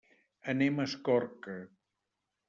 [0.53, 1.57] Anem a Escorca.